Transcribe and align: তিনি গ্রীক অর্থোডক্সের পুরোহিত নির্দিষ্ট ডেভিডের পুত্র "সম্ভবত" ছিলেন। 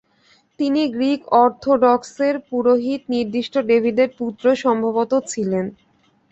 তিনি 0.59 0.81
গ্রীক 0.93 1.21
অর্থোডক্সের 1.39 2.35
পুরোহিত 2.49 3.01
নির্দিষ্ট 3.13 3.53
ডেভিডের 3.69 4.09
পুত্র 4.19 4.45
"সম্ভবত" 4.63 5.11
ছিলেন। 5.31 5.65